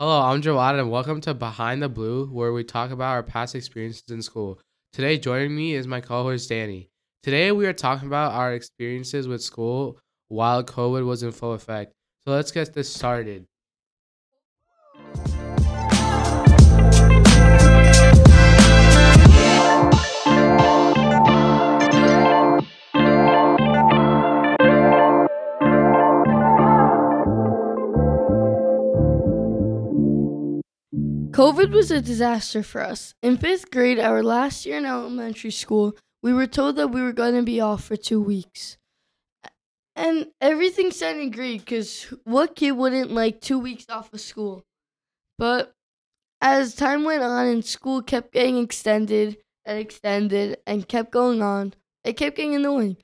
Hello, 0.00 0.20
I'm 0.22 0.40
Jawwad, 0.42 0.78
and 0.78 0.92
welcome 0.92 1.20
to 1.22 1.34
Behind 1.34 1.82
the 1.82 1.88
Blue, 1.88 2.26
where 2.26 2.52
we 2.52 2.62
talk 2.62 2.92
about 2.92 3.10
our 3.10 3.22
past 3.24 3.56
experiences 3.56 4.04
in 4.10 4.22
school. 4.22 4.60
Today, 4.92 5.18
joining 5.18 5.56
me 5.56 5.74
is 5.74 5.88
my 5.88 6.00
co 6.00 6.22
host 6.22 6.48
Danny. 6.48 6.88
Today, 7.24 7.50
we 7.50 7.66
are 7.66 7.72
talking 7.72 8.06
about 8.06 8.32
our 8.32 8.52
experiences 8.54 9.26
with 9.26 9.42
school 9.42 9.98
while 10.28 10.62
COVID 10.62 11.04
was 11.04 11.24
in 11.24 11.32
full 11.32 11.52
effect. 11.52 11.94
So, 12.26 12.32
let's 12.32 12.52
get 12.52 12.72
this 12.74 12.88
started. 12.94 13.46
COVID 31.38 31.70
was 31.70 31.92
a 31.92 32.00
disaster 32.00 32.64
for 32.64 32.80
us. 32.80 33.14
In 33.22 33.36
fifth 33.36 33.70
grade, 33.70 34.00
our 34.00 34.24
last 34.24 34.66
year 34.66 34.78
in 34.78 34.84
elementary 34.84 35.52
school, 35.52 35.96
we 36.20 36.32
were 36.32 36.48
told 36.48 36.74
that 36.74 36.88
we 36.88 37.00
were 37.00 37.12
going 37.12 37.36
to 37.36 37.44
be 37.44 37.60
off 37.60 37.84
for 37.84 37.94
two 37.94 38.20
weeks. 38.20 38.76
And 39.94 40.26
everything 40.40 40.90
sounded 40.90 41.32
great 41.32 41.60
because 41.60 42.12
what 42.24 42.56
kid 42.56 42.72
wouldn't 42.72 43.12
like 43.12 43.40
two 43.40 43.60
weeks 43.60 43.86
off 43.88 44.12
of 44.12 44.20
school? 44.20 44.64
But 45.38 45.72
as 46.40 46.74
time 46.74 47.04
went 47.04 47.22
on 47.22 47.46
and 47.46 47.64
school 47.64 48.02
kept 48.02 48.32
getting 48.32 48.58
extended 48.58 49.38
and 49.64 49.78
extended 49.78 50.58
and 50.66 50.88
kept 50.88 51.12
going 51.12 51.40
on, 51.40 51.74
it 52.02 52.14
kept 52.14 52.36
getting 52.36 52.56
annoying. 52.56 52.96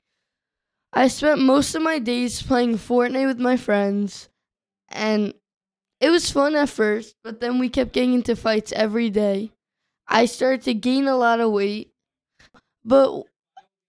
I 0.91 1.07
spent 1.07 1.39
most 1.39 1.73
of 1.73 1.81
my 1.81 1.99
days 1.99 2.41
playing 2.41 2.79
Fortnite 2.79 3.27
with 3.27 3.39
my 3.39 3.55
friends, 3.55 4.27
and 4.89 5.33
it 5.99 6.09
was 6.09 6.31
fun 6.31 6.55
at 6.55 6.69
first, 6.69 7.15
but 7.23 7.39
then 7.39 7.59
we 7.59 7.69
kept 7.69 7.93
getting 7.93 8.13
into 8.13 8.35
fights 8.35 8.71
every 8.71 9.09
day. 9.09 9.51
I 10.07 10.25
started 10.25 10.61
to 10.63 10.73
gain 10.73 11.07
a 11.07 11.15
lot 11.15 11.39
of 11.39 11.51
weight, 11.51 11.91
but 12.83 13.23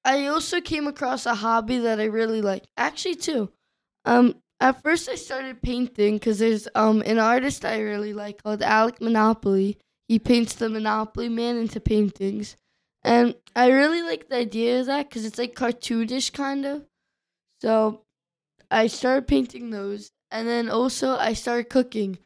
I 0.04 0.26
also 0.26 0.60
came 0.60 0.86
across 0.86 1.26
a 1.26 1.34
hobby 1.34 1.78
that 1.78 2.00
I 2.00 2.04
really 2.04 2.40
like. 2.40 2.64
Actually, 2.76 3.16
two. 3.16 3.50
Um, 4.04 4.36
at 4.60 4.82
first 4.82 5.08
I 5.08 5.16
started 5.16 5.60
painting 5.60 6.14
because 6.14 6.38
there's 6.38 6.68
um 6.74 7.02
an 7.04 7.18
artist 7.18 7.64
I 7.64 7.80
really 7.80 8.14
like 8.14 8.42
called 8.42 8.62
Alec 8.62 9.00
Monopoly. 9.00 9.78
He 10.08 10.18
paints 10.18 10.54
the 10.54 10.70
Monopoly 10.70 11.28
Man 11.28 11.56
into 11.56 11.80
paintings, 11.80 12.56
and 13.02 13.34
I 13.54 13.68
really 13.68 14.02
like 14.02 14.28
the 14.28 14.36
idea 14.36 14.80
of 14.80 14.86
that 14.86 15.08
because 15.08 15.24
it's 15.26 15.38
like 15.38 15.54
cartoonish 15.54 16.32
kind 16.32 16.64
of. 16.64 16.86
So, 17.60 18.02
I 18.70 18.86
started 18.88 19.26
painting 19.26 19.70
those, 19.70 20.10
and 20.30 20.46
then 20.48 20.68
also 20.68 21.16
I 21.16 21.32
started 21.32 21.70
cooking 21.70 22.18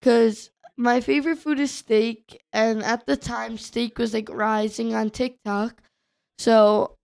because 0.00 0.50
my 0.76 1.00
favorite 1.00 1.38
food 1.38 1.60
is 1.60 1.70
steak, 1.70 2.42
and 2.52 2.82
at 2.82 3.06
the 3.06 3.16
time 3.16 3.58
steak 3.58 3.98
was 3.98 4.14
like 4.14 4.28
rising 4.30 4.94
on 4.94 5.10
TikTok. 5.10 5.82
So 6.38 6.96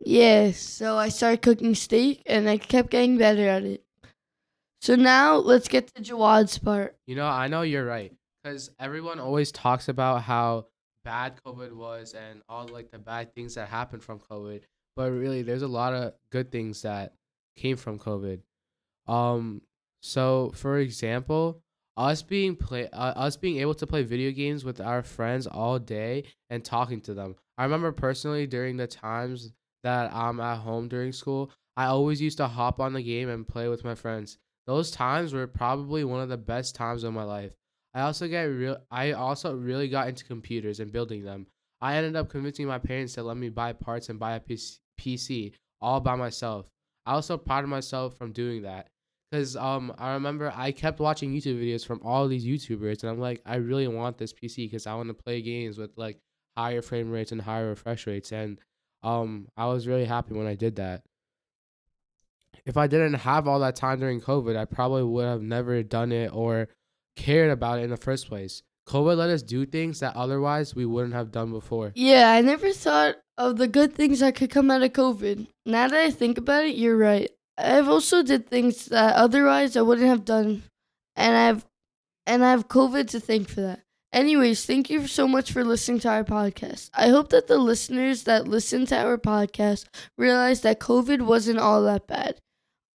yeah, 0.00 0.52
so 0.52 0.96
I 0.96 1.08
started 1.08 1.42
cooking 1.42 1.74
steak, 1.74 2.22
and 2.26 2.48
I 2.48 2.58
kept 2.58 2.90
getting 2.90 3.18
better 3.18 3.48
at 3.48 3.64
it. 3.64 3.82
So 4.80 4.94
now 4.94 5.36
let's 5.36 5.68
get 5.68 5.92
to 5.94 6.02
Jawwad's 6.02 6.58
part. 6.58 6.96
You 7.06 7.16
know, 7.16 7.26
I 7.26 7.48
know 7.48 7.62
you're 7.62 7.84
right 7.84 8.12
because 8.42 8.70
everyone 8.78 9.18
always 9.18 9.50
talks 9.50 9.88
about 9.88 10.22
how 10.22 10.66
bad 11.04 11.34
COVID 11.44 11.72
was 11.72 12.14
and 12.14 12.42
all 12.48 12.68
like 12.68 12.90
the 12.90 12.98
bad 12.98 13.34
things 13.34 13.54
that 13.56 13.68
happened 13.68 14.02
from 14.02 14.20
COVID, 14.20 14.62
but 14.94 15.10
really, 15.10 15.42
there's 15.42 15.62
a 15.62 15.68
lot 15.68 15.94
of 15.94 16.14
good 16.30 16.52
things 16.52 16.82
that 16.82 17.12
came 17.58 17.76
from 17.76 17.98
COVID. 17.98 18.40
Um, 19.06 19.62
so 20.00 20.52
for 20.54 20.78
example, 20.78 21.62
us 21.96 22.22
being 22.22 22.54
play 22.54 22.88
uh, 22.90 23.12
us 23.16 23.36
being 23.36 23.58
able 23.58 23.74
to 23.74 23.86
play 23.86 24.02
video 24.02 24.30
games 24.30 24.64
with 24.64 24.80
our 24.80 25.02
friends 25.02 25.46
all 25.46 25.78
day 25.78 26.24
and 26.48 26.64
talking 26.64 27.00
to 27.02 27.14
them. 27.14 27.34
I 27.56 27.64
remember 27.64 27.90
personally 27.90 28.46
during 28.46 28.76
the 28.76 28.86
times 28.86 29.52
that 29.82 30.14
I'm 30.14 30.38
at 30.40 30.58
home 30.58 30.88
during 30.88 31.12
school, 31.12 31.50
I 31.76 31.86
always 31.86 32.20
used 32.20 32.38
to 32.38 32.46
hop 32.46 32.80
on 32.80 32.92
the 32.92 33.02
game 33.02 33.28
and 33.28 33.46
play 33.46 33.68
with 33.68 33.84
my 33.84 33.94
friends. 33.94 34.38
Those 34.66 34.90
times 34.90 35.32
were 35.32 35.46
probably 35.46 36.04
one 36.04 36.20
of 36.20 36.28
the 36.28 36.36
best 36.36 36.74
times 36.74 37.02
of 37.02 37.12
my 37.12 37.24
life. 37.24 37.52
I 37.94 38.02
also 38.02 38.28
get 38.28 38.42
real 38.42 38.76
I 38.90 39.12
also 39.12 39.54
really 39.54 39.88
got 39.88 40.08
into 40.08 40.24
computers 40.24 40.78
and 40.78 40.92
building 40.92 41.24
them. 41.24 41.46
I 41.80 41.96
ended 41.96 42.16
up 42.16 42.28
convincing 42.28 42.66
my 42.66 42.78
parents 42.78 43.14
to 43.14 43.22
let 43.22 43.36
me 43.36 43.48
buy 43.48 43.72
parts 43.72 44.08
and 44.08 44.18
buy 44.18 44.34
a 44.34 44.40
PC 45.00 45.52
all 45.80 46.00
by 46.00 46.16
myself. 46.16 46.68
I 47.08 47.14
also 47.14 47.38
prided 47.38 47.70
myself 47.70 48.18
from 48.18 48.32
doing 48.32 48.62
that 48.62 48.90
because 49.30 49.56
um 49.56 49.94
I 49.96 50.12
remember 50.12 50.52
I 50.54 50.72
kept 50.72 51.00
watching 51.00 51.32
YouTube 51.32 51.58
videos 51.58 51.86
from 51.86 52.02
all 52.04 52.28
these 52.28 52.44
YouTubers 52.44 53.02
and 53.02 53.10
I'm 53.10 53.18
like 53.18 53.40
I 53.46 53.56
really 53.56 53.88
want 53.88 54.18
this 54.18 54.34
PC 54.34 54.66
because 54.66 54.86
I 54.86 54.94
want 54.94 55.08
to 55.08 55.14
play 55.14 55.40
games 55.40 55.78
with 55.78 55.90
like 55.96 56.18
higher 56.58 56.82
frame 56.82 57.10
rates 57.10 57.32
and 57.32 57.40
higher 57.40 57.70
refresh 57.70 58.06
rates 58.06 58.30
and 58.30 58.60
um 59.02 59.48
I 59.56 59.68
was 59.68 59.88
really 59.88 60.04
happy 60.04 60.34
when 60.34 60.46
I 60.46 60.54
did 60.54 60.76
that. 60.76 61.02
If 62.66 62.76
I 62.76 62.86
didn't 62.86 63.14
have 63.14 63.48
all 63.48 63.60
that 63.60 63.76
time 63.76 64.00
during 64.00 64.20
COVID, 64.20 64.54
I 64.54 64.66
probably 64.66 65.02
would 65.02 65.24
have 65.24 65.40
never 65.40 65.82
done 65.82 66.12
it 66.12 66.30
or 66.34 66.68
cared 67.16 67.50
about 67.50 67.78
it 67.78 67.84
in 67.84 67.90
the 67.90 67.96
first 67.96 68.28
place. 68.28 68.62
COVID 68.88 69.16
let 69.16 69.30
us 69.30 69.42
do 69.42 69.66
things 69.66 70.00
that 70.00 70.16
otherwise 70.16 70.74
we 70.74 70.86
wouldn't 70.86 71.14
have 71.14 71.30
done 71.30 71.50
before. 71.50 71.92
Yeah, 71.94 72.32
I 72.32 72.40
never 72.40 72.72
thought 72.72 73.16
of 73.36 73.56
the 73.58 73.68
good 73.68 73.94
things 73.94 74.20
that 74.20 74.34
could 74.34 74.50
come 74.50 74.70
out 74.70 74.82
of 74.82 74.92
COVID. 74.92 75.46
Now 75.66 75.88
that 75.88 76.00
I 76.00 76.10
think 76.10 76.38
about 76.38 76.64
it, 76.64 76.76
you're 76.76 76.96
right. 76.96 77.30
I've 77.56 77.88
also 77.88 78.22
did 78.22 78.48
things 78.48 78.86
that 78.86 79.14
otherwise 79.14 79.76
I 79.76 79.82
wouldn't 79.82 80.08
have 80.08 80.24
done, 80.24 80.62
and 81.16 81.36
I've 81.36 81.66
and 82.26 82.44
I 82.44 82.50
have 82.50 82.68
COVID 82.68 83.08
to 83.10 83.20
thank 83.20 83.48
for 83.48 83.60
that. 83.60 83.80
Anyways, 84.12 84.64
thank 84.64 84.88
you 84.88 85.06
so 85.06 85.28
much 85.28 85.52
for 85.52 85.64
listening 85.64 86.00
to 86.00 86.08
our 86.08 86.24
podcast. 86.24 86.90
I 86.94 87.08
hope 87.08 87.28
that 87.28 87.46
the 87.46 87.58
listeners 87.58 88.24
that 88.24 88.48
listen 88.48 88.86
to 88.86 88.96
our 88.96 89.18
podcast 89.18 89.86
realize 90.16 90.62
that 90.62 90.80
COVID 90.80 91.22
wasn't 91.22 91.58
all 91.58 91.82
that 91.82 92.06
bad. 92.06 92.40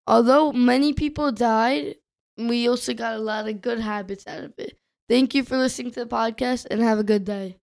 Although 0.06 0.52
many 0.52 0.92
people 0.92 1.30
died, 1.30 1.96
we 2.36 2.68
also 2.68 2.94
got 2.94 3.14
a 3.14 3.18
lot 3.18 3.48
of 3.48 3.62
good 3.62 3.78
habits 3.78 4.26
out 4.26 4.42
of 4.42 4.54
it. 4.58 4.76
Thank 5.08 5.34
you 5.34 5.44
for 5.44 5.56
listening 5.56 5.92
to 5.92 6.00
the 6.04 6.06
podcast 6.06 6.66
and 6.70 6.82
have 6.82 6.98
a 6.98 7.04
good 7.04 7.24
day. 7.24 7.58